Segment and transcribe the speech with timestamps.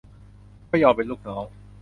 [0.69, 1.43] ก็ยอมเป็นลูกน้อง